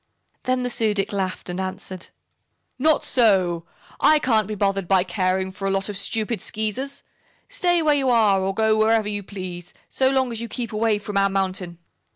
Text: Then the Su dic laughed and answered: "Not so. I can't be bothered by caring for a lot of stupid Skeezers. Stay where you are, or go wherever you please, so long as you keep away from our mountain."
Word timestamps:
Then 0.45 0.63
the 0.63 0.71
Su 0.71 0.95
dic 0.95 1.13
laughed 1.13 1.47
and 1.47 1.59
answered: 1.61 2.07
"Not 2.79 3.03
so. 3.03 3.67
I 3.99 4.17
can't 4.17 4.47
be 4.47 4.55
bothered 4.55 4.87
by 4.87 5.03
caring 5.03 5.51
for 5.51 5.67
a 5.67 5.69
lot 5.69 5.89
of 5.89 5.95
stupid 5.95 6.41
Skeezers. 6.41 7.03
Stay 7.49 7.83
where 7.83 7.93
you 7.93 8.09
are, 8.09 8.39
or 8.41 8.51
go 8.51 8.75
wherever 8.75 9.07
you 9.07 9.21
please, 9.21 9.75
so 9.89 10.09
long 10.09 10.31
as 10.31 10.41
you 10.41 10.47
keep 10.49 10.73
away 10.73 10.97
from 10.97 11.17
our 11.17 11.29
mountain." 11.29 11.77